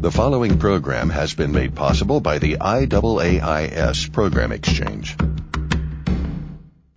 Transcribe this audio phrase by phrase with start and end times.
[0.00, 5.14] The following program has been made possible by the IAAIS Program Exchange.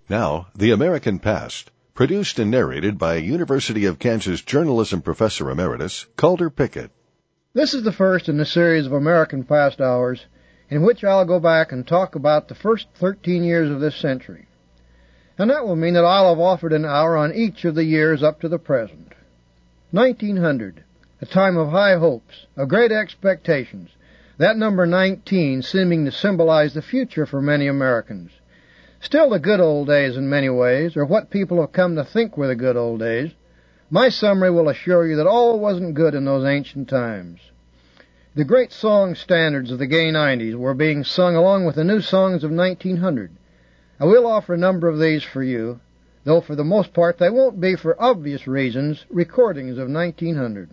[0.08, 6.50] Now, The American Past, produced and narrated by University of Kansas journalism professor emeritus Calder
[6.50, 6.92] Pickett.
[7.54, 10.26] This is the first in a series of American Past Hours
[10.70, 14.48] in which I'll go back and talk about the first 13 years of this century.
[15.38, 18.24] And that will mean that I'll have offered an hour on each of the years
[18.24, 19.12] up to the present.
[19.92, 20.86] 1900
[21.24, 23.90] a time of high hopes, of great expectations,
[24.40, 28.30] that number 19 seeming to symbolize the future for many Americans.
[29.00, 32.36] Still the good old days in many ways, or what people have come to think
[32.36, 33.32] were the good old days.
[33.90, 37.40] My summary will assure you that all wasn't good in those ancient times.
[38.36, 42.02] The great song standards of the gay 90s were being sung along with the new
[42.02, 43.32] songs of 1900.
[43.98, 45.80] I will offer a number of these for you,
[46.26, 50.70] though for the most part they won't be, for obvious reasons, recordings of 1900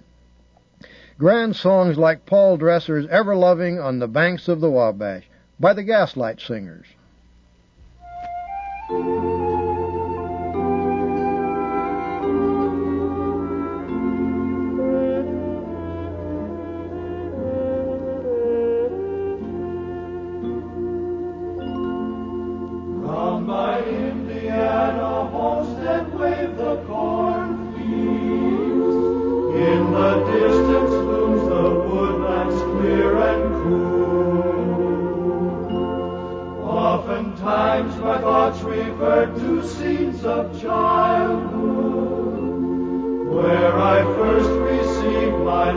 [1.20, 5.24] grand songs like Paul Dresser's Ever Loving on the Banks of the Wabash
[5.60, 6.86] by the Gaslight Singers.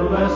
[0.10, 0.28] By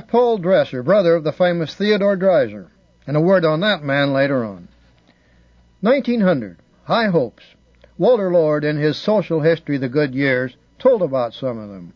[0.00, 2.70] Paul Dresser, brother of the famous Theodore Dreiser,
[3.06, 4.68] and a word on that man later on.
[5.80, 6.58] 1900.
[6.84, 7.44] High hopes.
[7.98, 11.92] Walter Lord, in his Social History The Good Years, told about some of them.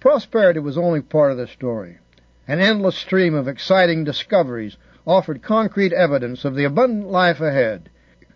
[0.00, 1.98] Prosperity was only part of the story.
[2.46, 4.76] An endless stream of exciting discoveries
[5.06, 7.88] offered concrete evidence of the abundant life ahead.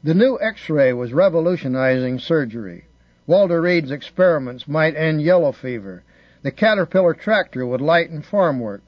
[0.02, 2.86] The new X-ray was revolutionizing surgery.
[3.26, 6.02] Walter Reed's experiments might end yellow fever.
[6.42, 8.82] The Caterpillar tractor would lighten farm work.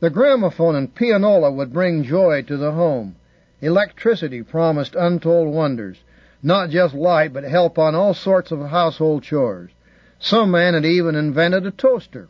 [0.00, 3.16] The gramophone and pianola would bring joy to the home.
[3.60, 6.02] Electricity promised untold wonders.
[6.42, 9.70] Not just light, but help on all sorts of household chores.
[10.18, 12.28] Some man had even invented a toaster.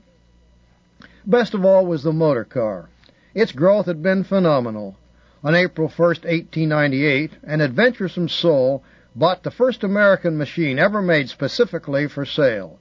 [1.25, 2.89] Best of all was the motor car.
[3.35, 4.97] Its growth had been phenomenal.
[5.45, 8.83] On April 1, 1898, an adventuresome soul
[9.15, 12.80] bought the first American machine ever made specifically for sale.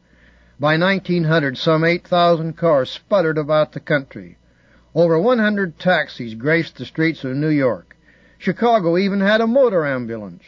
[0.59, 4.37] By 1900, some 8,000 cars sputtered about the country.
[4.93, 7.95] Over 100 taxis graced the streets of New York.
[8.37, 10.43] Chicago even had a motor ambulance.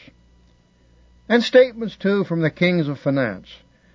[1.30, 3.48] And statements, too, from the kings of finance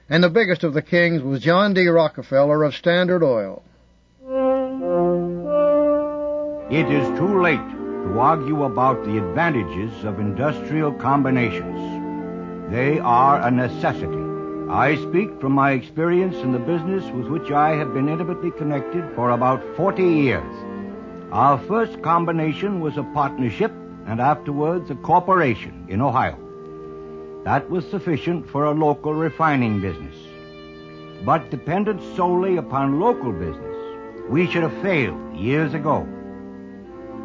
[0.08, 1.86] and the biggest of the kings was John D.
[1.88, 3.62] Rockefeller of Standard Oil.
[6.70, 12.70] It is too late to argue about the advantages of industrial combinations.
[12.70, 14.25] They are a necessity.
[14.68, 19.04] I speak from my experience in the business with which I have been intimately connected
[19.14, 20.54] for about 40 years.
[21.30, 23.70] Our first combination was a partnership
[24.06, 26.36] and afterwards a corporation in Ohio.
[27.44, 30.16] That was sufficient for a local refining business.
[31.24, 33.76] But dependent solely upon local business,
[34.28, 36.04] we should have failed years ago.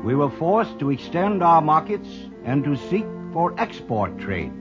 [0.04, 2.10] We were forced to extend our markets
[2.46, 4.54] and to seek for export trade.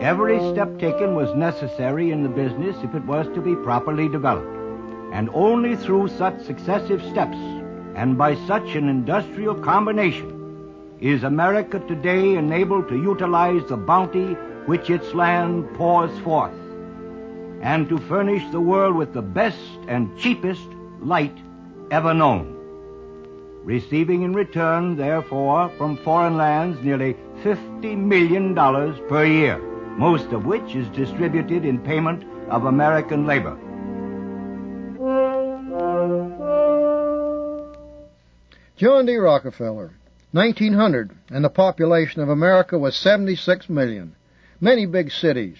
[0.00, 4.56] Every step taken was necessary in the business if it was to be properly developed.
[5.12, 7.36] And only through such successive steps
[7.94, 14.32] and by such an industrial combination is America today enabled to utilize the bounty
[14.64, 16.54] which its land pours forth,
[17.60, 20.66] and to furnish the world with the best and cheapest
[21.00, 21.36] light
[21.90, 22.56] ever known.
[23.64, 29.60] Receiving in return, therefore, from foreign lands nearly $50 million per year,
[29.98, 33.56] most of which is distributed in payment of American labor.
[38.76, 39.16] John D.
[39.16, 39.92] Rockefeller,
[40.32, 44.16] 1900, and the population of America was 76 million
[44.60, 45.56] many big cities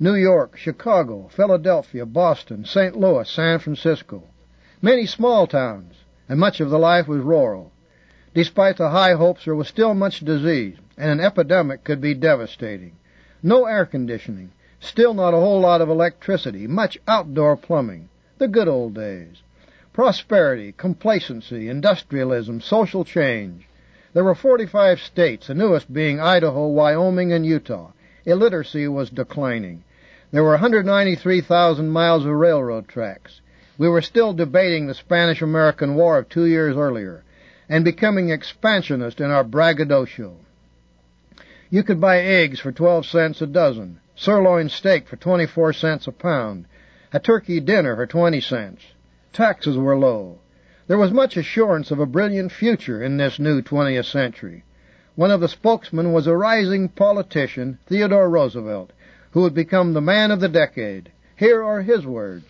[0.00, 2.96] New York, Chicago, Philadelphia, Boston, St.
[2.96, 4.24] Louis, San Francisco,
[4.82, 5.94] many small towns,
[6.28, 7.70] and much of the life was rural.
[8.34, 12.96] Despite the high hopes, there was still much disease, and an epidemic could be devastating.
[13.46, 18.08] No air conditioning, still not a whole lot of electricity, much outdoor plumbing.
[18.38, 19.42] The good old days.
[19.92, 23.68] Prosperity, complacency, industrialism, social change.
[24.14, 27.92] There were 45 states, the newest being Idaho, Wyoming, and Utah
[28.24, 29.84] illiteracy was declining.
[30.30, 33.42] There were 193,000 miles of railroad tracks.
[33.76, 37.22] We were still debating the Spanish-American War of two years earlier
[37.68, 40.36] and becoming expansionist in our braggadocio.
[41.74, 46.12] You could buy eggs for 12 cents a dozen, sirloin steak for 24 cents a
[46.12, 46.66] pound,
[47.12, 48.84] a turkey dinner for 20 cents.
[49.32, 50.38] Taxes were low.
[50.86, 54.62] There was much assurance of a brilliant future in this new 20th century.
[55.16, 58.92] One of the spokesmen was a rising politician, Theodore Roosevelt,
[59.32, 61.10] who would become the man of the decade.
[61.34, 62.46] Here are his words.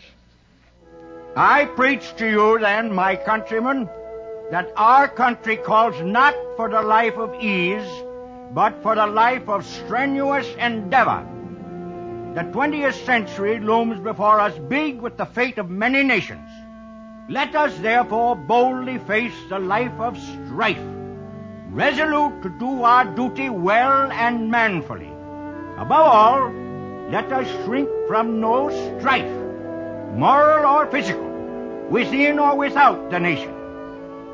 [1.34, 3.88] I preach to you then, my countrymen,
[4.50, 8.04] that our country calls not for the life of ease,
[8.52, 11.26] but for the life of strenuous endeavor.
[12.34, 16.48] The 20th century looms before us big with the fate of many nations.
[17.28, 20.94] Let us therefore boldly face the life of strife
[21.74, 25.10] resolute to do our duty well and manfully.
[25.76, 26.52] Above all,
[27.10, 29.34] let us shrink from no strife,
[30.14, 31.28] moral or physical,
[31.90, 33.52] within or without the nation,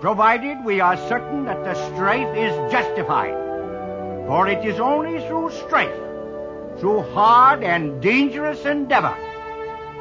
[0.02, 3.39] provided we are certain that the strife is justified.
[4.27, 5.95] For it is only through strife,
[6.79, 9.17] through hard and dangerous endeavor,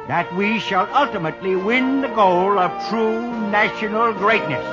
[0.08, 4.64] that we shall ultimately win the goal of true national greatness.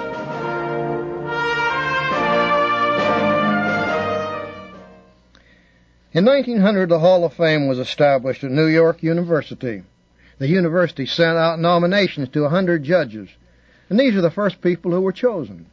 [6.13, 9.83] In 1900, the Hall of Fame was established at New York University.
[10.39, 13.29] The university sent out nominations to a 100 judges,
[13.89, 15.67] and these are the first people who were chosen.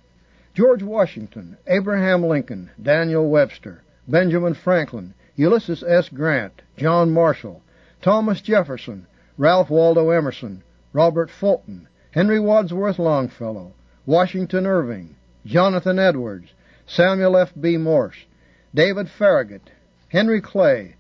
[0.55, 6.09] George Washington, Abraham Lincoln, Daniel Webster, Benjamin Franklin, Ulysses S.
[6.09, 7.61] Grant, John Marshall,
[8.01, 13.73] Thomas Jefferson, Ralph Waldo Emerson, Robert Fulton, Henry Wadsworth Longfellow,
[14.07, 16.53] Washington Irving, Jonathan Edwards,
[16.87, 17.53] Samuel F.
[17.61, 17.77] B.
[17.77, 18.25] Morse,
[18.73, 19.71] David Farragut,
[20.09, 20.95] Henry Clay,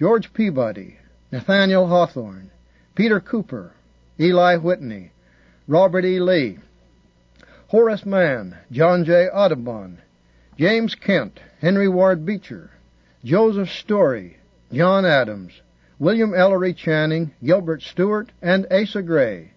[0.00, 0.98] George Peabody,
[1.30, 2.50] Nathaniel Hawthorne,
[2.96, 3.72] Peter Cooper,
[4.18, 5.12] Eli Whitney,
[5.68, 6.18] Robert E.
[6.18, 6.58] Lee,
[7.68, 9.26] Horace Mann, John J.
[9.26, 9.98] Audubon,
[10.56, 12.70] James Kent, Henry Ward Beecher,
[13.24, 14.36] Joseph Story,
[14.72, 15.52] John Adams,
[15.98, 19.50] William Ellery Channing, Gilbert Stuart, and Asa Gray.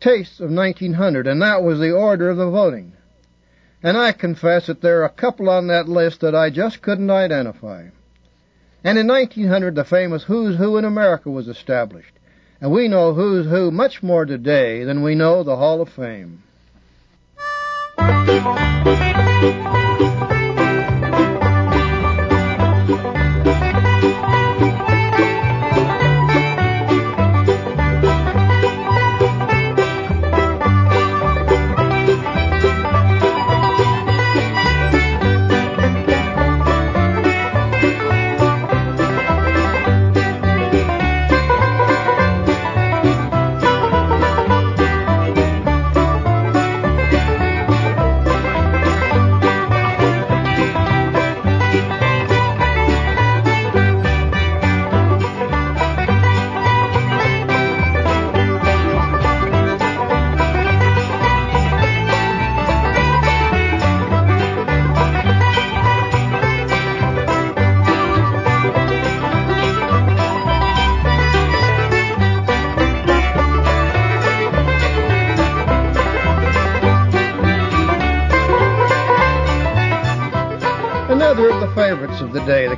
[0.00, 2.94] Tastes of 1900, and that was the order of the voting.
[3.82, 7.10] And I confess that there are a couple on that list that I just couldn't
[7.10, 7.88] identify.
[8.82, 12.14] And in 1900, the famous Who's Who in America was established.
[12.58, 16.42] And we know Who's Who much more today than we know the Hall of Fame.
[18.26, 18.40] Day,
[18.84, 19.81] the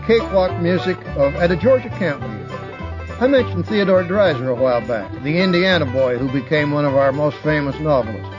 [0.07, 2.51] cakewalk music of at a Georgia campmeet.
[3.23, 7.11] I mentioned Theodore Dreiser a while back, the Indiana boy who became one of our
[7.11, 8.35] most famous novelists.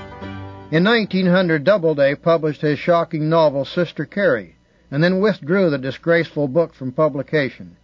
[0.69, 4.57] In 1900, Doubleday published his shocking novel Sister Carrie,
[4.91, 7.77] and then withdrew the disgraceful book from publication.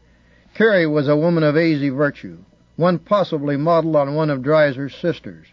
[0.53, 2.37] Carrie was a woman of easy virtue,
[2.75, 5.47] one possibly modeled on one of Dreiser's sisters.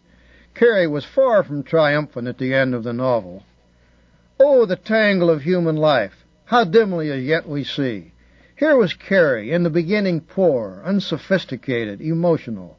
[0.55, 3.45] Carrie was far from triumphant at the end of the novel.
[4.39, 6.27] Oh, the tangle of human life!
[6.45, 8.13] How dimly as yet we see.
[8.59, 12.77] Here was Carrie, in the beginning poor, unsophisticated, emotional,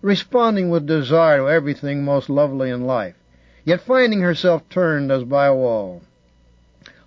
[0.00, 3.16] responding with desire to everything most lovely in life,
[3.64, 6.02] yet finding herself turned as by a wall.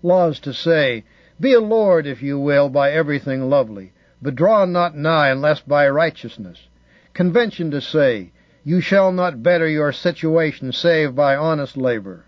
[0.04, 1.06] Laws to say,
[1.40, 6.68] Be allured, if you will, by everything lovely, but draw not nigh unless by righteousness.
[7.14, 8.34] Convention to say,
[8.66, 12.26] You shall not better your situation save by honest labor.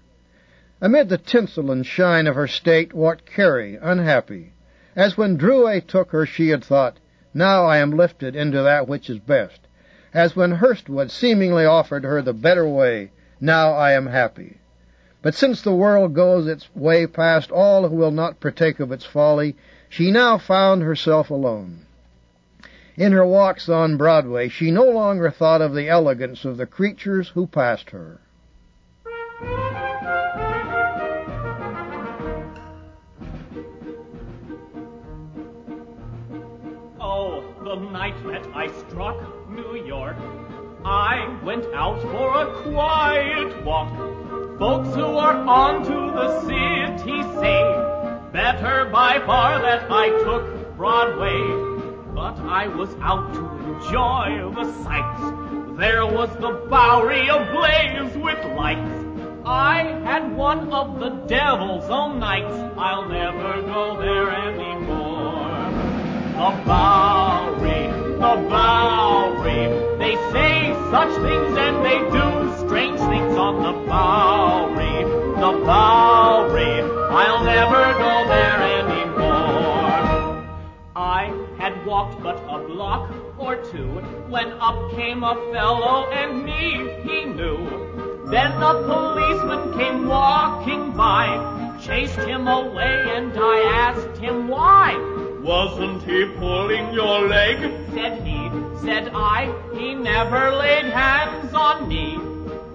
[0.80, 4.54] Amid the tinsel and shine of her state walked Carrie, unhappy,
[4.96, 6.98] as when Drouet took her she had thought,
[7.34, 9.62] Now I am lifted into that which is best.
[10.14, 14.58] As when Hurstwood seemingly offered her the better way, Now I am happy.
[15.22, 19.06] But since the world goes its way past all who will not partake of its
[19.06, 19.56] folly,
[19.90, 21.86] she now found herself alone.
[22.96, 27.30] In her walks on Broadway, she no longer thought of the elegance of the creatures
[27.30, 28.20] who passed her.
[37.74, 39.18] The night that I struck
[39.50, 40.15] New York,
[40.86, 43.89] I went out for a quiet walk.
[44.60, 47.62] Folks who are on to the city say,
[48.32, 51.42] better by far that I took Broadway.
[52.13, 55.22] But I was out to enjoy the sights.
[55.80, 59.03] There was the Bowery ablaze with lights.
[59.46, 62.53] I had one of the devil's own nights.
[62.77, 65.02] I'll never go there anymore.
[66.44, 67.88] The Bowery,
[68.20, 69.64] the Bowery.
[69.98, 75.06] They say such things and they do strange things on the Bowery,
[75.40, 76.82] the Bowery.
[77.16, 80.44] I'll never go there anymore.
[80.98, 86.92] I had walked but a block or two when up came a fellow and me
[87.04, 88.26] he knew.
[88.30, 95.12] Then a policeman came walking by, chased him away and I asked him why.
[95.44, 97.58] Wasn't he pulling your leg?
[97.94, 98.50] Said he,
[98.82, 102.18] said I, he never laid hands on me.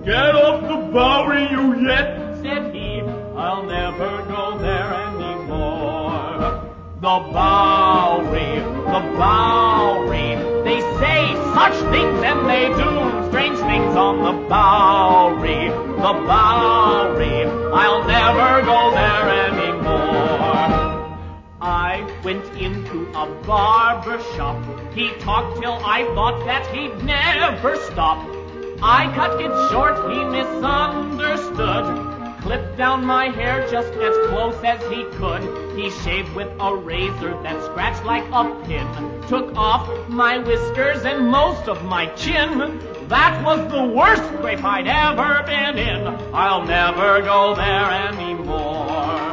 [0.04, 2.36] Get off the Bowery, you yet?
[2.42, 3.00] Said he,
[3.34, 6.74] I'll never go there anymore.
[7.00, 14.46] The Bowery, the Bowery, they say such things and they do strange things on the
[14.46, 17.46] Bowery, the Bowery.
[17.72, 19.57] I'll never go there anymore.
[21.68, 24.56] I went into a barber shop.
[24.94, 28.26] He talked till I thought that he'd never stop.
[28.80, 32.40] I cut it short, he misunderstood.
[32.40, 35.42] clipped down my hair just as close as he could.
[35.76, 38.88] He shaved with a razor that scratched like a pin.
[39.28, 42.80] Took off my whiskers and most of my chin.
[43.08, 46.06] That was the worst scrape I'd ever been in.
[46.32, 49.28] I'll never go there anymore.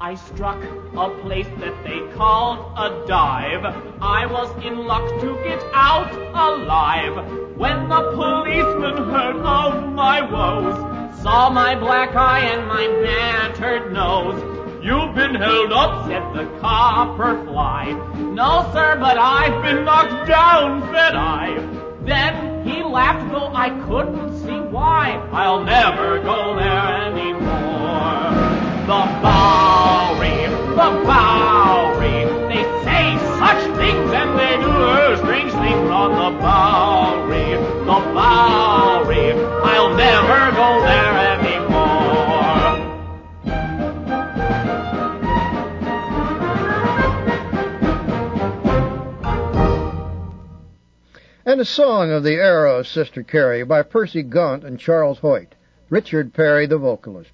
[0.00, 0.58] I struck
[1.00, 3.64] a place that they called a dive.
[4.02, 7.16] I was in luck to get out alive.
[7.56, 10.76] When the policeman heard of my woes,
[11.22, 14.38] saw my black eye and my battered nose.
[14.84, 17.92] You've been held up, said the copper fly.
[18.18, 21.56] No, sir, but I've been knocked down, said I.
[22.02, 25.12] Then he laughed, though I couldn't see why.
[25.32, 26.79] I'll never go there
[31.04, 32.24] Bowery.
[32.48, 39.32] They say such things and they do strange things on the Bowery, the Bowery.
[39.32, 41.70] I'll never go there anymore.
[51.46, 55.54] And a song of the era of Sister Carrie by Percy Gaunt and Charles Hoyt,
[55.88, 57.32] Richard Perry the vocalist.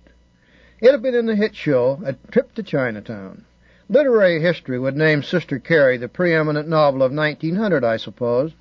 [0.78, 3.47] It had been in the hit show, A Trip to Chinatown.
[3.88, 8.52] Literary history would name Sister Carrie the preeminent novel of 1900, I suppose.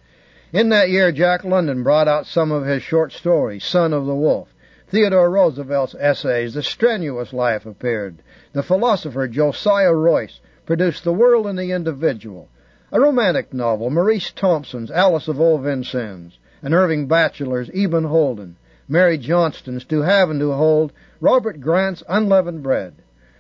[0.53, 4.15] In that year, Jack London brought out some of his short stories, Son of the
[4.15, 4.47] Wolf.
[4.87, 8.21] Theodore Roosevelt's essays, The Strenuous Life, appeared.
[8.53, 12.47] The philosopher Josiah Royce produced The World and the Individual.
[12.93, 18.55] A romantic novel, Maurice Thompson's Alice of Old Vincennes, and Irving Bacheller's Eben Holden,
[18.87, 20.93] Mary Johnston's To Have and to Hold,
[21.25, 22.93] Robert Grant's Unleavened Bread.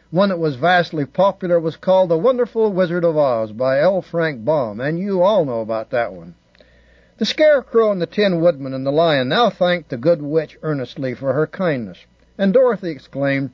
[0.09, 4.01] One that was vastly popular was called The Wonderful Wizard of Oz by L.
[4.01, 6.33] Frank Baum, and you all know about that one.
[7.19, 11.13] The Scarecrow and the Tin Woodman and the Lion now thanked the good witch earnestly
[11.13, 11.99] for her kindness,
[12.39, 13.51] and Dorothy exclaimed,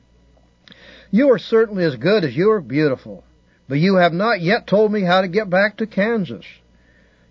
[1.10, 3.24] You are certainly as good as you are beautiful
[3.68, 6.46] but you have not yet told me how to get back to Kansas.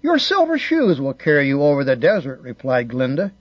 [0.03, 3.31] Your silver shoes will carry you over the desert, replied Glinda.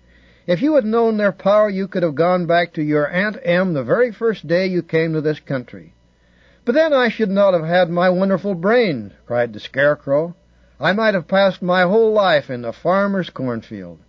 [0.51, 3.73] If you had known their power, you could have gone back to your Aunt Em
[3.73, 5.95] the very first day you came to this country.
[6.65, 10.35] But then I should not have had my wonderful brain, cried the Scarecrow.
[10.81, 14.01] I might have passed my whole life in the farmer's cornfield.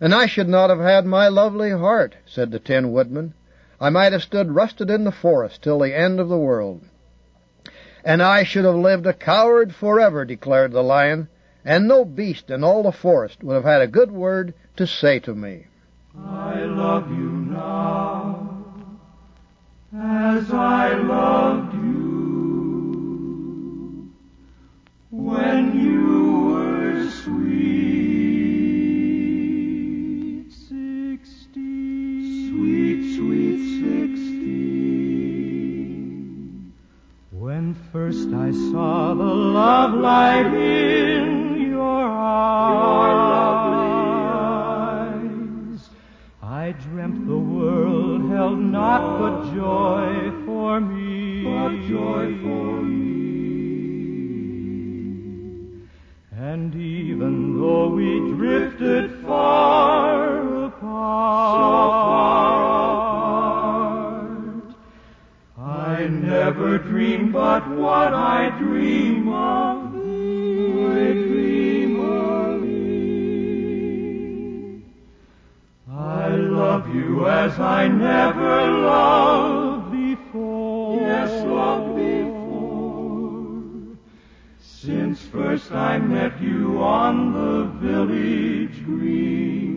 [0.00, 3.34] And I should not have had my lovely heart, said the Tin Woodman.
[3.80, 6.82] I might have stood rusted in the forest till the end of the world.
[8.02, 11.28] And I should have lived a coward forever, declared the lion,
[11.64, 15.20] and no beast in all the forest would have had a good word to say
[15.20, 15.66] to me.
[16.26, 18.64] I love you now
[19.96, 21.88] as I loved you
[25.10, 27.72] when you were sweet
[30.52, 34.42] sixteen, sweet, sweet sixteen.
[37.30, 41.07] When first I saw the love light in
[48.38, 53.08] held naught but joy for me, but joy for me.
[56.50, 62.38] And even though we drifted far apart, so far
[65.56, 69.17] apart, I never dream but what I dream
[77.44, 81.00] as I never loved before.
[81.00, 83.62] Yes, loved before.
[84.58, 87.54] Since first I met you on the
[87.86, 89.76] village green.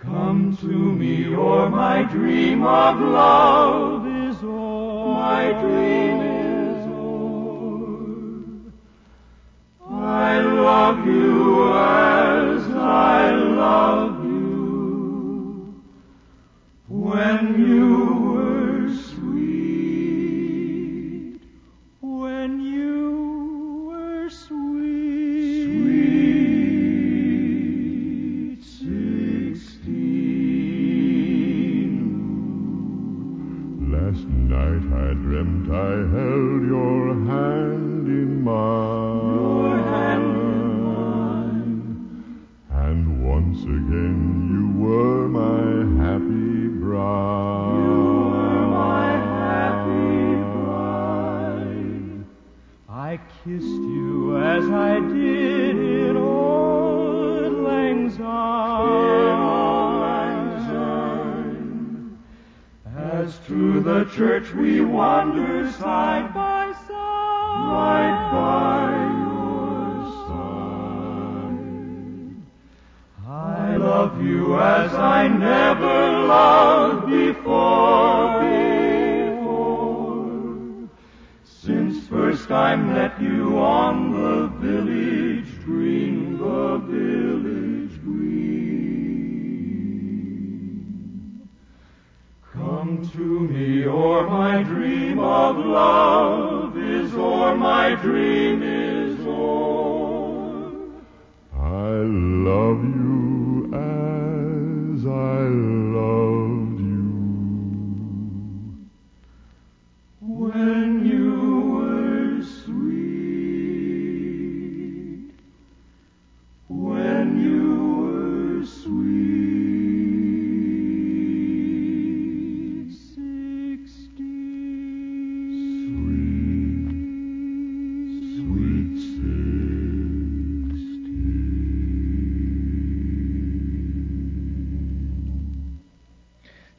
[0.00, 5.14] Come to me, or my dream of love is o'er.
[5.14, 8.44] My dream is o'er.
[9.90, 11.43] I love you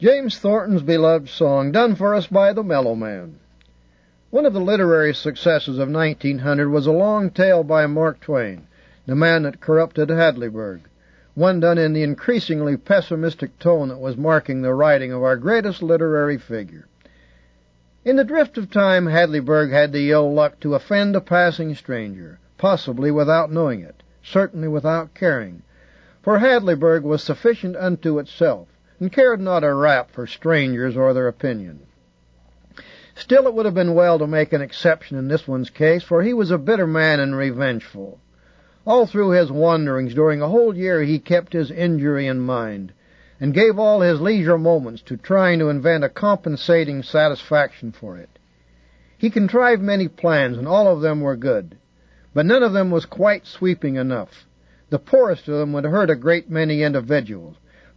[0.06, 3.40] James Thornton's beloved song, done for us by the Mellow Man.
[4.30, 8.68] One of the literary successes of 1900 was a long tale by Mark Twain,
[9.08, 10.82] The Man That Corrupted Hadleyburg,
[11.34, 15.82] one done in the increasingly pessimistic tone that was marking the writing of our greatest
[15.82, 16.86] literary figure.
[18.04, 22.38] In the drift of time, Hadleyburg had the ill luck to offend a passing stranger,
[22.60, 25.64] possibly without knowing it, certainly without caring,
[26.22, 28.68] for Hadleyburg was sufficient unto itself,
[29.00, 31.80] and cared not a rap for strangers or their opinion.
[33.16, 36.22] Still, it would have been well to make an exception in this one's case, for
[36.22, 38.20] he was a bitter man and revengeful.
[38.86, 42.94] All through his wanderings during a whole year he kept his injury in mind,
[43.40, 48.30] and gave all his leisure moments to trying to invent a compensating satisfaction for it.
[49.18, 51.78] He contrived many plans, and all of them were good,
[52.34, 54.46] but none of them was quite sweeping enough.
[54.90, 57.56] The poorest of them would hurt a great many individuals,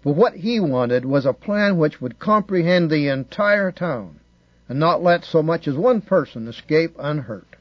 [0.09, 4.19] but what he wanted was a plan which would comprehend the entire town,
[4.67, 7.57] and not let so much as one person escape unhurt.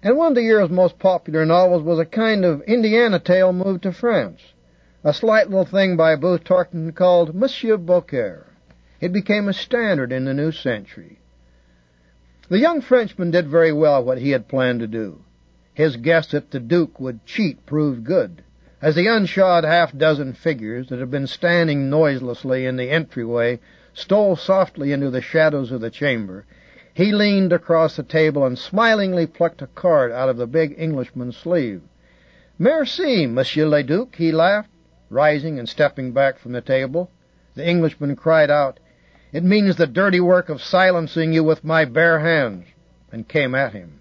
[0.00, 3.82] And one of the year's most popular novels was a kind of Indiana tale moved
[3.82, 4.40] to France,
[5.02, 8.46] a slight little thing by Booth Tarkington called Monsieur Beaucaire.
[9.00, 11.18] It became a standard in the new century.
[12.48, 15.18] The young Frenchman did very well what he had planned to do.
[15.72, 18.44] His guess that the Duke would cheat proved good.
[18.84, 23.58] As the unshod half dozen figures that had been standing noiselessly in the entryway
[23.94, 26.44] stole softly into the shadows of the chamber,
[26.92, 31.34] he leaned across the table and smilingly plucked a card out of the big Englishman's
[31.34, 31.80] sleeve.
[32.58, 34.68] Merci, Monsieur le Duc, he laughed,
[35.08, 37.10] rising and stepping back from the table.
[37.54, 38.80] The Englishman cried out,
[39.32, 42.66] It means the dirty work of silencing you with my bare hands,
[43.10, 44.00] and came at him.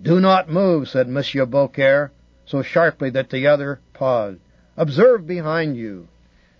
[0.00, 2.12] Do not move, said Monsieur Beaucaire,
[2.46, 4.40] so sharply that the other paused.
[4.76, 6.08] Observe behind you.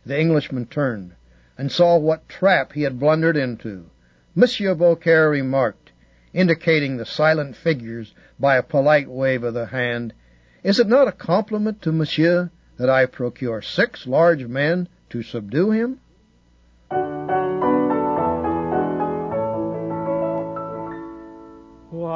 [0.05, 1.13] The Englishman turned,
[1.57, 3.87] and saw what trap he had blundered into.
[4.35, 5.93] Monsieur Beaucaire remarked,
[6.33, 10.13] indicating the silent figures by a polite wave of the hand,
[10.63, 15.71] Is it not a compliment to Monsieur that I procure six large men to subdue
[15.71, 16.01] him?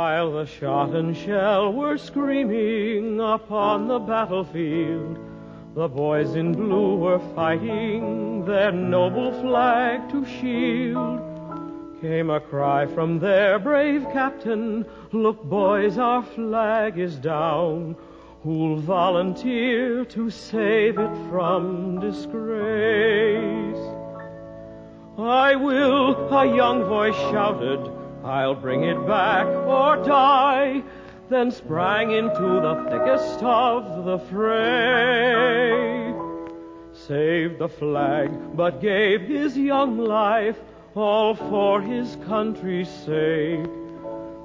[0.00, 5.18] While the shot and shell were screaming upon the battlefield,
[5.74, 11.20] the boys in blue were fighting their noble flag to shield.
[12.00, 17.94] Came a cry from their brave captain, Look, boys, our flag is down.
[18.42, 23.84] Who'll volunteer to save it from disgrace?
[25.18, 27.99] I will, a young voice shouted.
[28.24, 30.82] I'll bring it back or die.
[31.30, 36.12] Then sprang into the thickest of the fray.
[36.92, 40.58] Saved the flag, but gave his young life
[40.94, 43.64] all for his country's sake.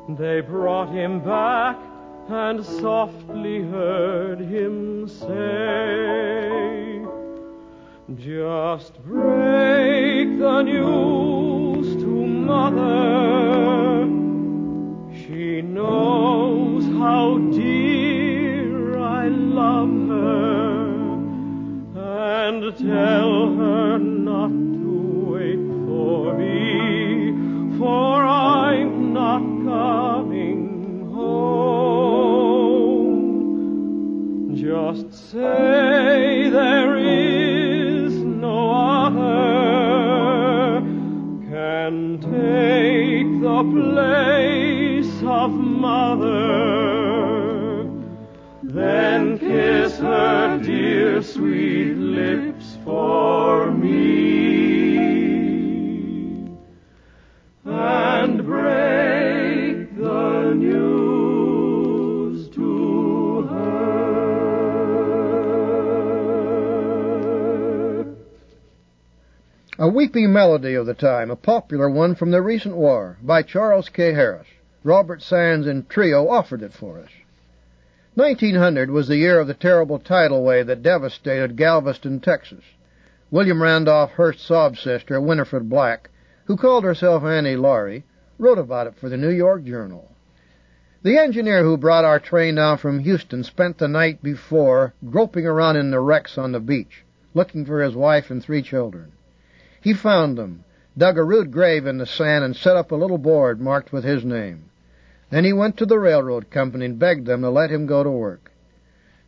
[0.09, 1.77] They brought him back
[2.29, 7.03] and softly heard him say,
[8.15, 11.64] Just break the news
[12.45, 14.07] mother.
[15.21, 20.85] She knows how dear I love her,
[21.95, 24.91] and tell her not to
[25.33, 30.63] wait for me, for I'm not coming
[31.13, 32.05] home.
[34.55, 35.94] Just say
[43.55, 46.29] the place of mother.
[48.63, 54.24] Then kiss her dear sweet lips for me.
[69.95, 74.11] Weepy melody of the time, a popular one from the recent war, by Charles K.
[74.11, 74.45] Harris.
[74.83, 77.11] Robert Sands and Trio offered it for us.
[78.15, 82.65] 1900 was the year of the terrible tidal wave that devastated Galveston, Texas.
[83.31, 86.09] William Randolph Hearst's sob sister, Winifred Black,
[86.43, 88.03] who called herself Annie Laurie,
[88.37, 90.11] wrote about it for the New York Journal.
[91.03, 95.77] The engineer who brought our train down from Houston spent the night before groping around
[95.77, 99.13] in the wrecks on the beach, looking for his wife and three children.
[99.85, 100.63] He found them,
[100.97, 104.03] dug a rude grave in the sand, and set up a little board marked with
[104.03, 104.71] his name.
[105.29, 108.09] Then he went to the railroad company and begged them to let him go to
[108.09, 108.51] work.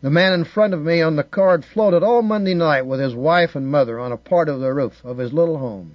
[0.02, 3.14] The man in front of me on the card floated all Monday night with his
[3.14, 5.94] wife and mother on a part of the roof of his little home.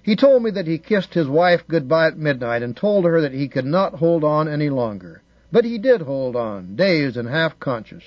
[0.00, 3.32] He told me that he kissed his wife goodbye at midnight and told her that
[3.32, 5.22] he could not hold on any longer.
[5.50, 8.04] But he did hold on, dazed and half conscious,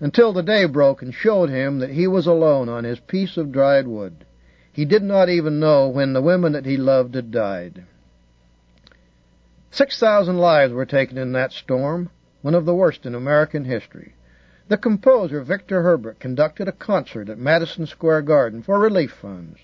[0.00, 3.52] until the day broke and showed him that he was alone on his piece of
[3.52, 4.24] dried wood.
[4.78, 7.82] He did not even know when the women that he loved had died.
[9.72, 12.10] Six thousand lives were taken in that storm,
[12.42, 14.14] one of the worst in American history.
[14.68, 19.58] The composer, Victor Herbert, conducted a concert at Madison Square Garden for relief funds.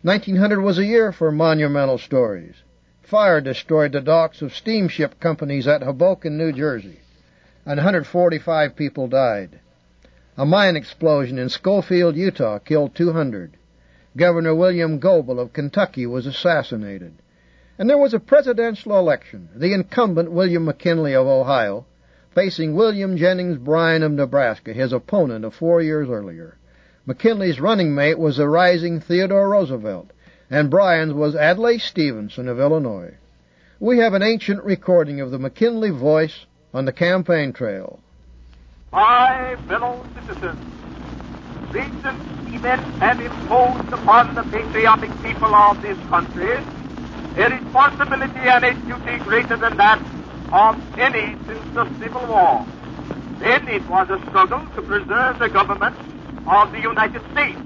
[0.00, 2.56] 1900 was a year for monumental stories.
[3.02, 6.98] Fire destroyed the docks of steamship companies at Hoboken, New Jersey,
[7.64, 9.60] and 145 people died.
[10.36, 13.58] A mine explosion in Scofield, Utah killed 200.
[14.16, 17.14] Governor William Goebel of Kentucky was assassinated.
[17.78, 21.86] And there was a presidential election, the incumbent William McKinley of Ohio,
[22.34, 26.56] facing William Jennings Bryan of Nebraska, his opponent of four years earlier.
[27.06, 30.10] McKinley's running mate was the rising Theodore Roosevelt,
[30.50, 33.14] and Bryan's was Adlai Stevenson of Illinois.
[33.80, 38.00] We have an ancient recording of the McKinley voice on the campaign trail.
[38.92, 40.81] My fellow citizens,
[41.72, 42.20] recent
[42.52, 46.60] events have imposed upon the patriotic people of this country
[47.36, 49.98] a responsibility and a duty greater than that
[50.52, 52.66] of any since the Civil War.
[53.40, 55.96] Then it was a struggle to preserve the government
[56.46, 57.58] of the United States.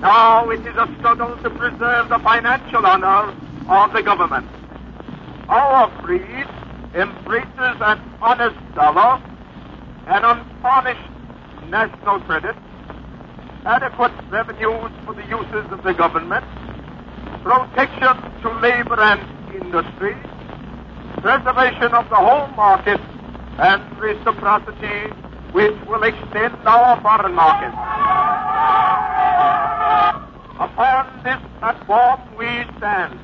[0.00, 3.32] Now it is a struggle to preserve the financial honor
[3.68, 4.46] of the government.
[5.48, 6.46] Our creed
[6.94, 9.22] embraces an honest dollar,
[10.08, 11.10] an untarnished
[11.70, 12.56] national credit,
[13.64, 16.44] adequate revenues for the uses of the government,
[17.42, 19.20] protection to labor and
[19.54, 20.16] industry,
[21.20, 23.00] preservation of the home market,
[23.58, 25.12] and reciprocity
[25.52, 27.72] which will extend our foreign market.
[30.58, 33.18] Upon this platform we stand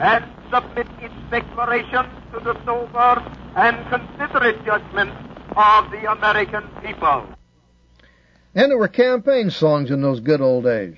[0.00, 3.22] and submit its declaration to the sober
[3.54, 5.12] and considerate judgment
[5.56, 7.37] of the American people.
[8.58, 10.96] And there were campaign songs in those good old days.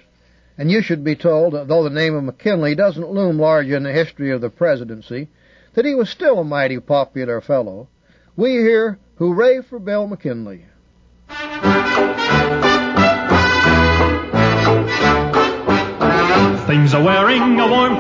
[0.57, 3.93] And you should be told though the name of McKinley doesn't loom large in the
[3.93, 5.29] history of the presidency,
[5.75, 7.89] that he was still a mighty popular fellow.
[8.35, 10.65] We hear Hooray for Bill McKinley.
[16.67, 17.99] Things are wearing a warm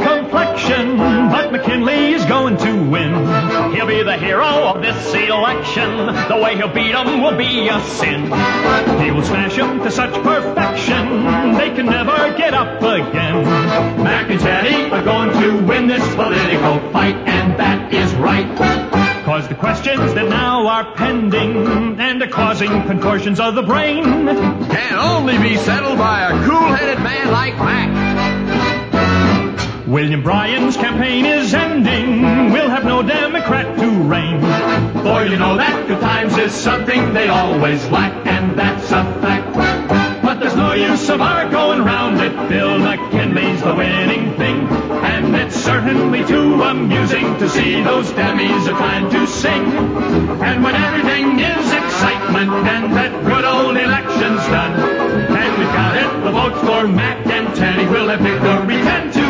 [0.61, 3.12] complexion, but McKinley is going to win.
[3.75, 6.07] He'll be the hero of this election.
[6.29, 8.25] The way he'll beat 'em will be a sin.
[9.01, 13.44] He will smash 'em to such perfection, they can never get up again.
[14.03, 18.46] Mac and Teddy are going to win this political fight, and that is right.
[19.25, 24.94] Cause the questions that now are pending and are causing contortions of the brain can
[24.99, 28.39] only be settled by a cool-headed man like Mac.
[29.90, 32.22] William Bryan's campaign is ending.
[32.53, 34.40] We'll have no Democrat to reign.
[35.03, 40.22] For you know that good times is something they always lack, and that's a fact.
[40.22, 42.31] But there's no use of our going round it.
[42.48, 44.68] Bill McKinley's the winning thing.
[44.68, 49.64] And it's certainly too amusing to see those dummies are trying to sing.
[50.40, 54.72] And when everything is excitement and that good old election's done,
[55.35, 59.20] and we've got it, the votes for Mac and Teddy will have victory 10 to
[59.20, 59.30] 1.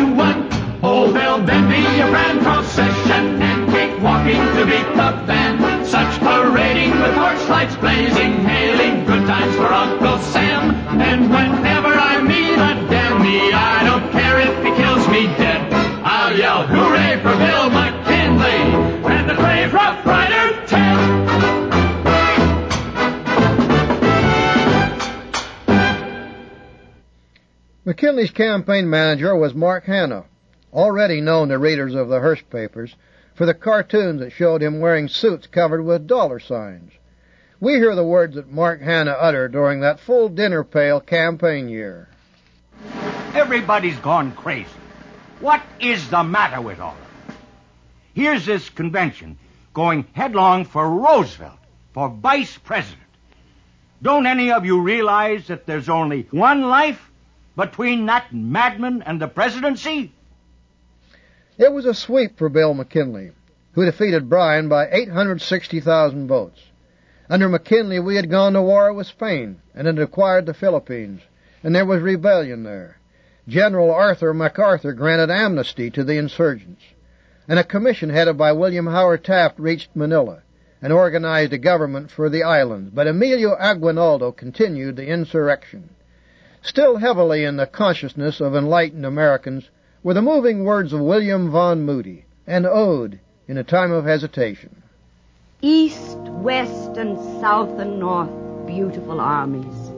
[0.93, 5.87] Oh, there'll then be a grand procession and cake walking to beat the band.
[5.87, 10.75] Such parading with torch lights blazing, hailing good times for Uncle Sam.
[10.99, 15.71] And whenever I meet a dandy, I don't care if he kills me dead.
[16.35, 18.59] cheer for Bill McKinley
[19.15, 20.97] and the brave Rough Rider Ted.
[27.85, 30.25] McKinley's campaign manager was Mark Hanna,
[30.73, 32.95] already known to readers of the Hearst papers
[33.35, 36.91] for the cartoons that showed him wearing suits covered with dollar signs.
[37.59, 42.09] We hear the words that Mark Hanna uttered during that full dinner pail campaign year.
[43.33, 44.69] Everybody's gone crazy.
[45.39, 47.37] What is the matter with all of them?
[48.13, 49.37] Here's this convention
[49.73, 51.57] going headlong for Roosevelt,
[51.93, 52.99] for vice president.
[54.01, 57.11] Don't any of you realize that there's only one life
[57.55, 60.11] between that madman and the presidency?
[61.61, 63.33] It was a sweep for Bill McKinley,
[63.73, 66.59] who defeated Bryan by 860,000 votes.
[67.29, 71.21] Under McKinley, we had gone to war with Spain and had acquired the Philippines,
[71.61, 72.97] and there was rebellion there.
[73.47, 76.81] General Arthur MacArthur granted amnesty to the insurgents,
[77.47, 80.41] and a commission headed by William Howard Taft reached Manila
[80.81, 85.91] and organized a government for the islands, but Emilio Aguinaldo continued the insurrection.
[86.63, 89.69] Still heavily in the consciousness of enlightened Americans
[90.03, 94.81] were the moving words of William Vaughn Moody, an ode in a time of hesitation.
[95.61, 98.31] East, west, and south and north,
[98.65, 99.91] beautiful armies.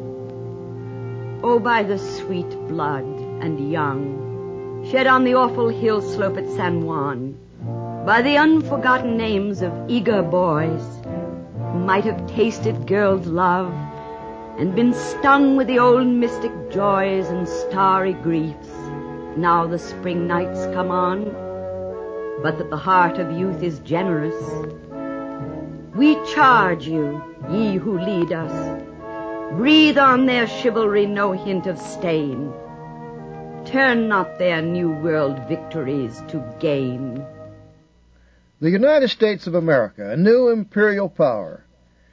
[1.41, 6.85] Oh, by the sweet blood and young, shed on the awful hill slope at San
[6.85, 7.37] Juan,
[8.05, 10.83] by the unforgotten names of eager boys
[11.71, 13.73] who might have tasted girls' love
[14.57, 18.72] and been stung with the old mystic joys and starry griefs.
[19.37, 21.25] Now the spring nights come on,
[22.43, 24.35] but that the heart of youth is generous.
[25.95, 28.81] We charge you, ye who lead us,
[29.53, 32.53] breathe on their chivalry no hint of stain.
[33.65, 37.25] Turn not their new world victories to gain.
[38.61, 41.63] The United States of America, a new imperial power,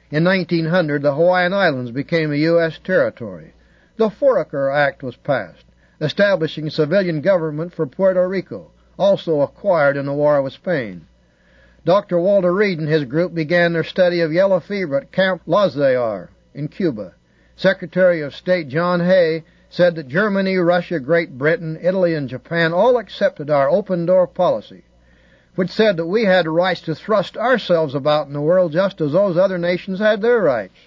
[0.09, 2.79] in 1900, the Hawaiian Islands became a U.S.
[2.83, 3.53] territory.
[3.97, 5.65] The Foraker Act was passed,
[6.01, 11.07] establishing civilian government for Puerto Rico, also acquired in the war with Spain.
[11.85, 12.19] Dr.
[12.19, 16.67] Walter Reed and his group began their study of yellow fever at Camp Lazear in
[16.67, 17.13] Cuba.
[17.55, 22.97] Secretary of State John Hay said that Germany, Russia, Great Britain, Italy, and Japan all
[22.97, 24.83] accepted our open door policy
[25.55, 29.11] which said that we had rights to thrust ourselves about in the world just as
[29.11, 30.77] those other nations had their rights.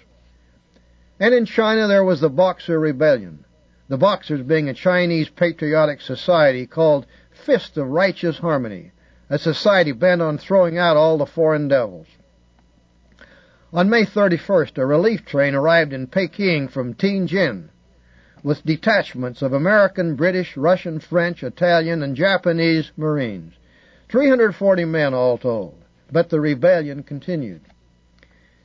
[1.19, 3.44] And in China there was the Boxer Rebellion,
[3.87, 7.05] the Boxers being a Chinese patriotic society called
[7.45, 8.91] Fist of Righteous Harmony,
[9.29, 12.07] a society bent on throwing out all the foreign devils.
[13.71, 17.69] On May 31st, a relief train arrived in Peking from Tianjin
[18.43, 23.53] with detachments of American, British, Russian, French, Italian, and Japanese Marines.
[24.09, 25.83] 340 men all told.
[26.11, 27.61] But the rebellion continued.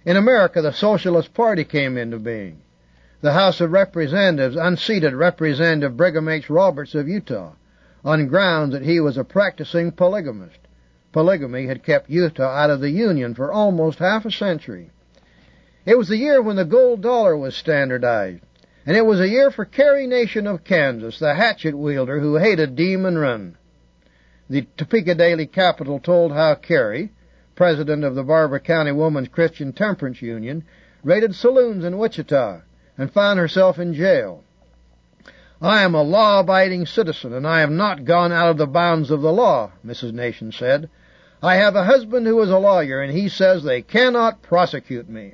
[0.04, 2.60] In America, the Socialist Party came into being.
[3.22, 6.48] The House of Representatives unseated Representative Brigham H.
[6.48, 7.52] Roberts of Utah
[8.02, 10.58] on grounds that he was a practicing polygamist.
[11.12, 14.90] Polygamy had kept Utah out of the Union for almost half a century.
[15.84, 18.42] It was the year when the gold dollar was standardized,
[18.86, 22.74] and it was a year for Carrie Nation of Kansas, the hatchet wielder who hated
[22.74, 23.58] Demon Rum.
[24.48, 27.12] The Topeka Daily Capital told how Carrie,
[27.54, 30.64] president of the Barber County Woman's Christian Temperance Union,
[31.04, 32.62] raided saloons in Wichita
[33.00, 34.44] and found herself in jail.
[35.62, 39.22] I am a law-abiding citizen, and I have not gone out of the bounds of
[39.22, 40.12] the law, Mrs.
[40.12, 40.90] Nation said.
[41.42, 45.32] I have a husband who is a lawyer, and he says they cannot prosecute me.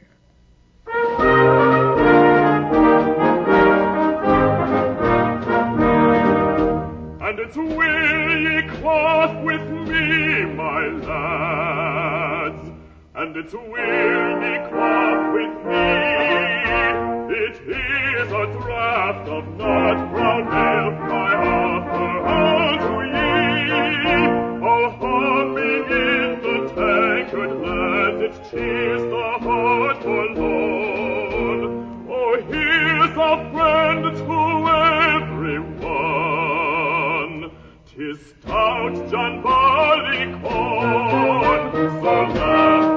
[7.19, 12.69] And it's will ye quaff with me, my lads,
[13.17, 17.16] and it's will ye quaff with me.
[17.39, 23.37] It is a draught of nut brown ale I offer unto ye.
[24.67, 31.61] All humming in the tankard lands, it cheers the heart oh, forlorn.
[32.09, 34.37] Oh, here's a friend to
[35.85, 37.37] everyone.
[37.85, 40.41] Tis stout John Barleycorn.
[42.01, 42.96] So laugh,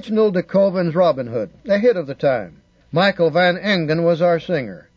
[0.00, 2.62] Reginald de Koven's Robin Hood, a hit of the time.
[2.90, 4.88] Michael Van Engen was our singer.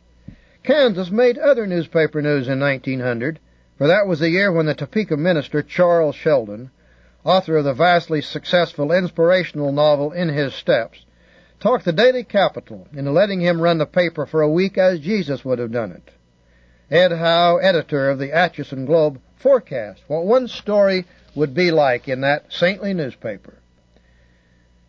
[0.63, 3.37] Kansas made other newspaper news in 1900,
[3.77, 6.71] for that was the year when the Topeka minister Charles Sheldon,
[7.25, 11.05] author of the vastly successful inspirational novel In His Steps,
[11.59, 15.43] talked the Daily Capital into letting him run the paper for a week as Jesus
[15.43, 16.11] would have done it.
[16.89, 21.03] Ed Howe, editor of the Atchison Globe, forecast what one story
[21.35, 23.55] would be like in that saintly newspaper.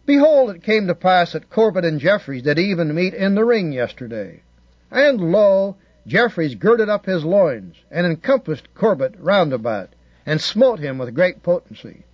[0.07, 3.73] Behold, it came to pass that Corbett and Jeffries did even meet in the ring
[3.73, 4.43] yesterday.
[4.91, 5.77] And lo,
[6.07, 9.95] Jeffries girded up his loins, and encompassed Corbett round about,
[10.27, 12.05] and smote him with great potency.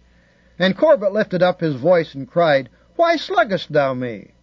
[0.57, 4.35] And Corbett lifted up his voice and cried, Why sluggest thou me?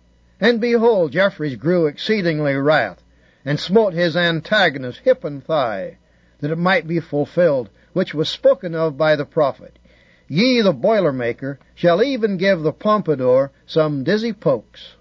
[0.42, 3.02] And behold, Jeffries grew exceedingly wrath,
[3.46, 6.00] and smote his antagonist hip and thigh,
[6.40, 9.80] that it might be fulfilled, which was spoken of by the prophet.
[10.28, 14.96] Ye, the Boilermaker, shall even give the Pompadour some dizzy pokes.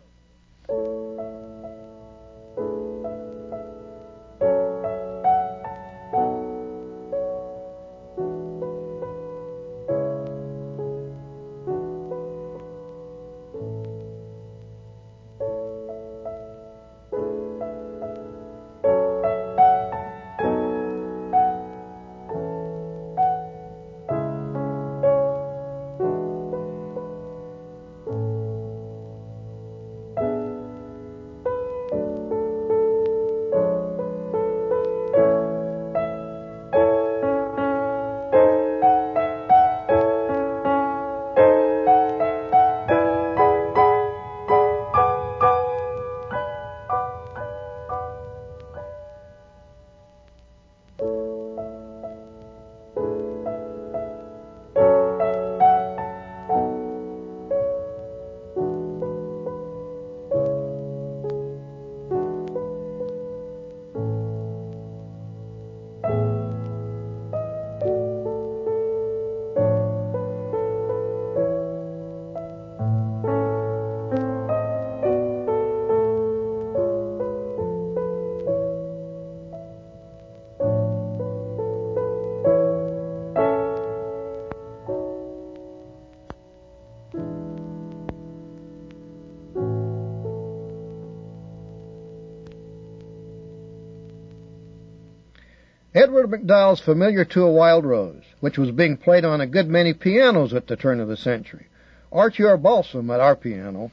[96.17, 99.93] Edward MacDowell's Familiar to a Wild Rose, which was being played on a good many
[99.93, 101.67] pianos at the turn of the century,
[102.11, 102.57] Archie R.
[102.57, 103.93] Balsam at our piano,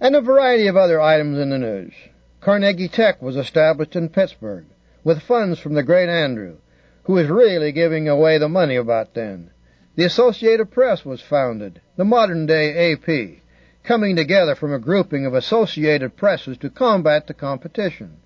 [0.00, 1.92] and a variety of other items in the news.
[2.40, 4.64] Carnegie Tech was established in Pittsburgh
[5.04, 6.56] with funds from the great Andrew,
[7.02, 9.50] who was really giving away the money about then.
[9.94, 13.42] The Associated Press was founded, the modern day AP,
[13.84, 18.22] coming together from a grouping of associated presses to combat the competition.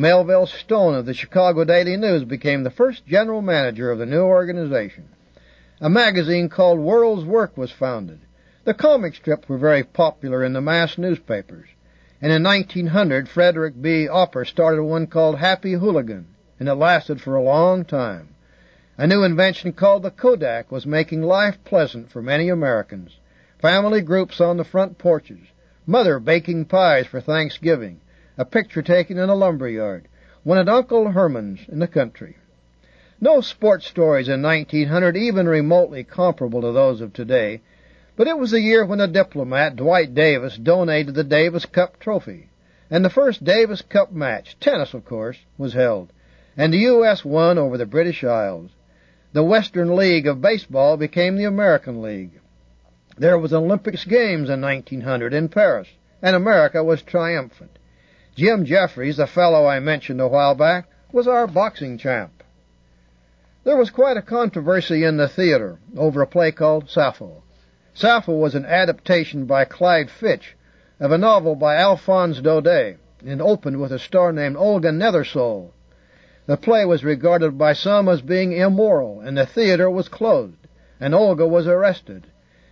[0.00, 4.22] Melville Stone of the Chicago Daily News became the first general manager of the new
[4.22, 5.10] organization.
[5.78, 8.20] A magazine called World's Work was founded.
[8.64, 11.68] The comic strips were very popular in the mass newspapers.
[12.22, 14.08] And in 1900, Frederick B.
[14.08, 16.28] Opper started one called Happy Hooligan,
[16.58, 18.30] and it lasted for a long time.
[18.96, 23.18] A new invention called the Kodak was making life pleasant for many Americans.
[23.60, 25.48] Family groups on the front porches,
[25.84, 28.00] mother baking pies for Thanksgiving,
[28.40, 30.08] a picture taken in a lumber yard,
[30.44, 32.38] one at Uncle Herman's in the country.
[33.20, 37.60] No sports stories in 1900 even remotely comparable to those of today,
[38.16, 42.48] but it was the year when the diplomat Dwight Davis donated the Davis Cup trophy.
[42.90, 46.10] and the first Davis Cup match, tennis of course, was held,
[46.56, 47.22] and the U.S.
[47.22, 48.70] won over the British Isles.
[49.34, 52.40] The Western League of Baseball became the American League.
[53.18, 55.88] There was Olympics Games in 1900 in Paris,
[56.22, 57.76] and America was triumphant.
[58.40, 62.42] Jim Jeffries, the fellow I mentioned a while back, was our boxing champ.
[63.64, 67.42] There was quite a controversy in the theater over a play called Sappho.
[67.92, 70.56] Sappho was an adaptation by Clyde Fitch
[70.98, 75.72] of a novel by Alphonse Daudet and opened with a star named Olga Nethersole.
[76.46, 80.66] The play was regarded by some as being immoral, and the theater was closed,
[80.98, 82.26] and Olga was arrested,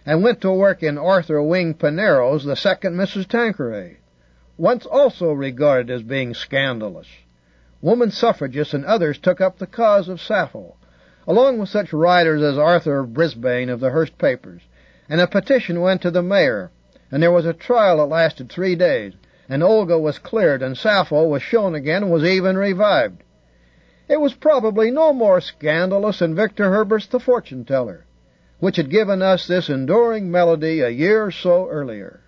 [0.06, 3.28] and went to work in Arthur Wing Pinero's The Second Mrs.
[3.28, 3.98] Tanqueray,
[4.58, 7.06] once also regarded as being scandalous.
[7.80, 10.74] Woman suffragists and others took up the cause of Sappho,
[11.28, 14.62] along with such writers as Arthur Brisbane of the Hearst papers,
[15.08, 16.72] and a petition went to the mayor,
[17.10, 19.12] and there was a trial that lasted three days,
[19.48, 23.22] and Olga was cleared, and Sappho was shown again and was even revived.
[24.08, 28.06] It was probably no more scandalous than Victor Herbert's The Fortune Teller,
[28.58, 32.20] which had given us this enduring melody a year or so earlier.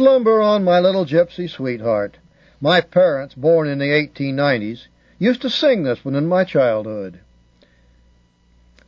[0.00, 2.16] Slumber on my little gypsy sweetheart.
[2.58, 4.86] My parents, born in the 1890s,
[5.18, 7.20] used to sing this one in my childhood.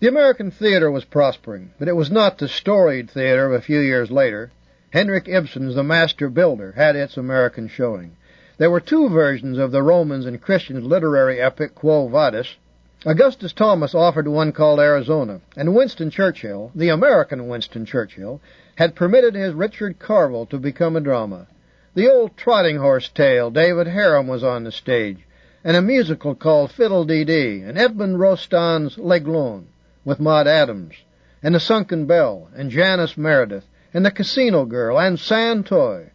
[0.01, 3.79] The American theater was prospering, but it was not the storied theater of a few
[3.81, 4.53] years later.
[4.89, 8.17] Henrik Ibsen's The Master Builder had its American showing.
[8.57, 12.57] There were two versions of the Romans and Christians literary epic Quo Vadis.
[13.05, 18.41] Augustus Thomas offered one called Arizona, and Winston Churchill, the American Winston Churchill,
[18.77, 21.47] had permitted his Richard Carvel to become a drama.
[21.95, 25.27] The old trotting horse tale, David Harum was on the stage,
[25.63, 29.67] and a musical called Fiddle Dee Dee, and Edmond Rostand's L'Aiglon
[30.05, 30.95] with Maud Adams,
[31.43, 36.11] and The Sunken Bell, and Janice Meredith, and The Casino Girl, and San Toy.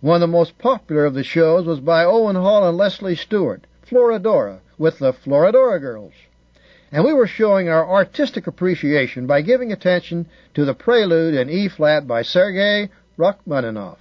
[0.00, 3.66] One of the most popular of the shows was by Owen Hall and Leslie Stuart,
[3.82, 6.14] Florodora, with the Florodora Girls
[6.94, 11.68] and we were showing our artistic appreciation by giving attention to the prelude in E
[11.68, 13.98] flat by Sergei Rachmaninoff.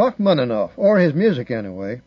[0.00, 2.00] Rachmaninoff, or his music anyway.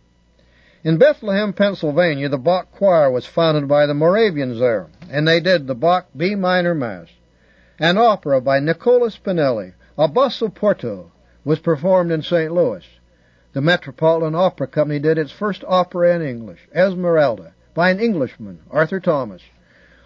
[0.84, 5.68] In Bethlehem, Pennsylvania, the Bach Choir was founded by the Moravians there, and they did
[5.68, 7.10] the Bach B minor Mass.
[7.78, 11.12] An opera by Nicola Spinelli, A Basso Porto,
[11.46, 12.52] was performed in St.
[12.52, 12.84] Louis.
[13.54, 19.02] The Metropolitan Opera Company did its first opera in English, Esmeralda, by an Englishman, Arthur
[19.02, 19.44] Thomas.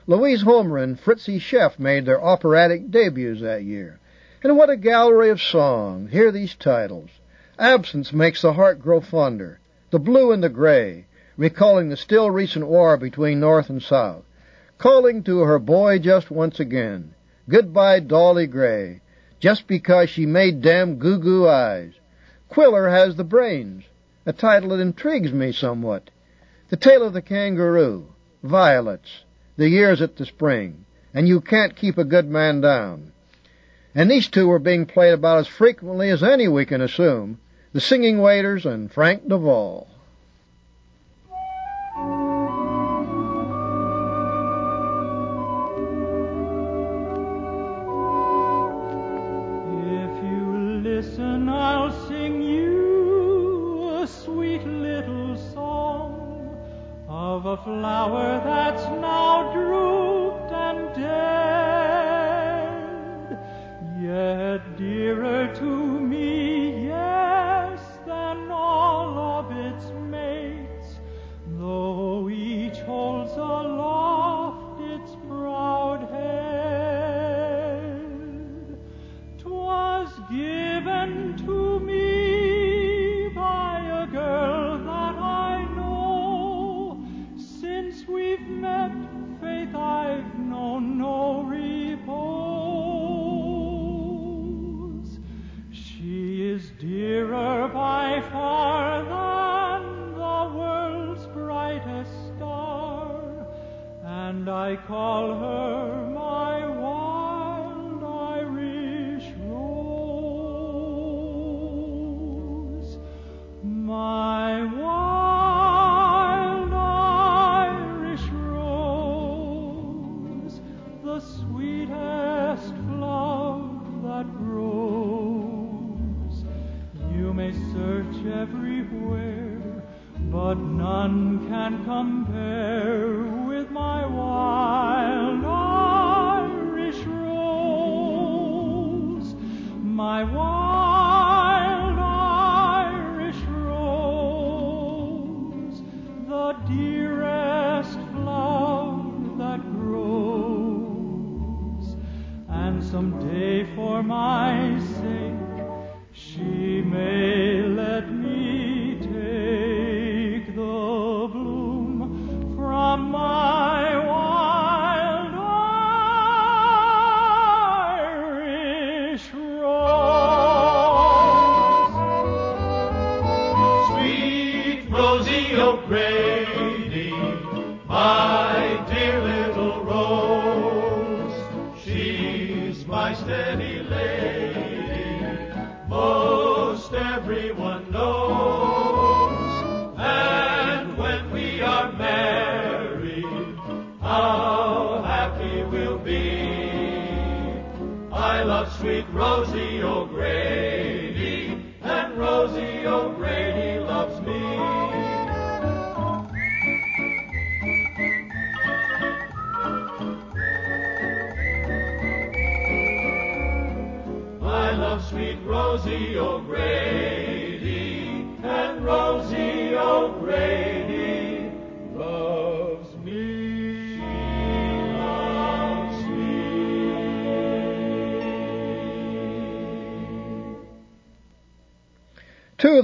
[0.08, 4.02] Louise Homer and Fritzi Scheff made their operatic debuts that year.
[4.44, 6.12] And what a gallery of songs!
[6.12, 7.12] Hear these titles.
[7.60, 9.60] Absence makes the heart grow fonder.
[9.90, 14.24] The blue and the gray, recalling the still recent war between North and South.
[14.78, 17.16] Calling to her boy just once again.
[17.50, 19.02] Goodbye, Dolly Gray.
[19.40, 21.94] Just because she made damn goo-goo eyes.
[22.50, 23.84] Quiller has the brains.
[24.26, 26.10] A title that intrigues me somewhat.
[26.70, 28.08] The Tale of the Kangaroo.
[28.44, 29.24] Violets
[29.58, 33.12] the years at the spring, and you can't keep a good man down.
[33.96, 37.40] And these two were being played about as frequently as any we can assume,
[37.74, 39.88] the Singing Waiters and Frank Duval.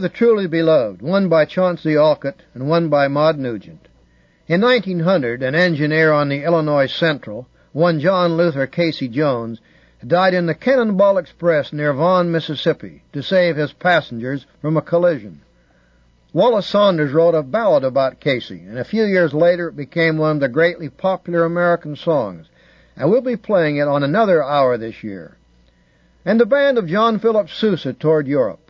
[0.03, 3.87] The truly beloved, one by Chauncey Olcott and one by Maud Nugent.
[4.47, 9.61] In 1900, an engineer on the Illinois Central, one John Luther Casey Jones,
[10.05, 15.41] died in the Cannonball Express near Vaughan, Mississippi, to save his passengers from a collision.
[16.33, 20.31] Wallace Saunders wrote a ballad about Casey, and a few years later it became one
[20.31, 22.47] of the greatly popular American songs,
[22.97, 25.37] and we'll be playing it on another hour this year.
[26.25, 28.62] And the band of John Philip Sousa toured Europe,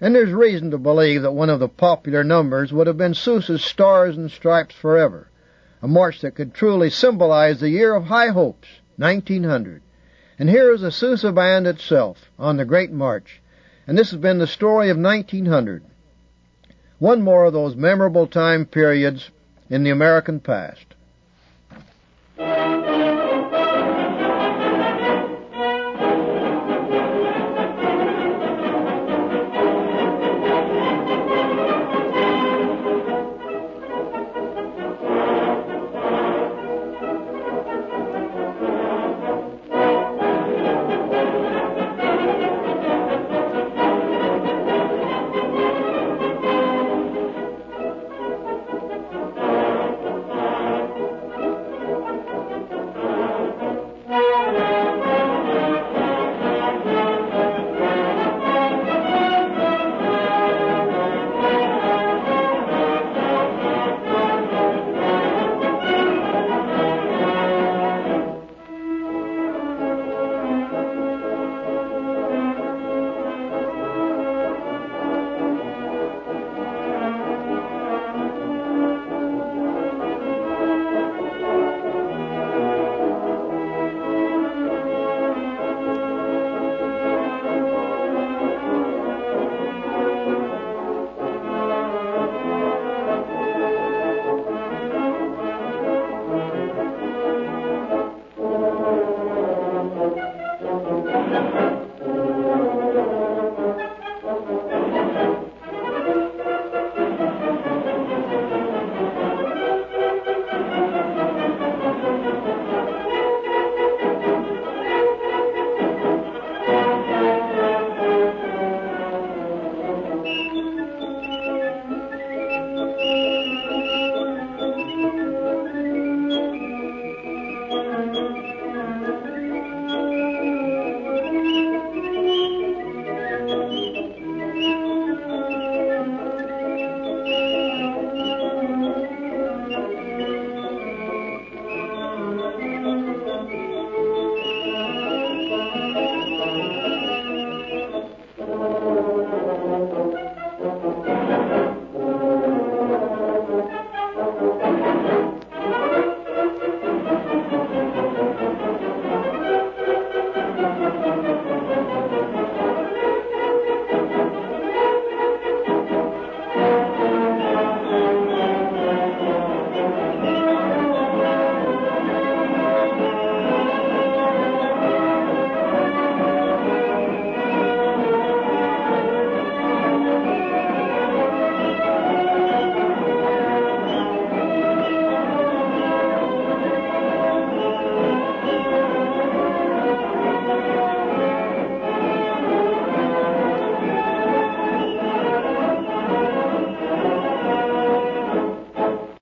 [0.00, 3.64] and there's reason to believe that one of the popular numbers would have been Sousa's
[3.64, 5.28] Stars and Stripes Forever,
[5.80, 9.82] a march that could truly symbolize the year of high hopes, 1900.
[10.38, 13.40] And here is the Sousa Band itself on the Great March,
[13.86, 15.84] And this has been the story of 1900.
[16.98, 19.30] One more of those memorable time periods
[19.70, 20.95] in the American past.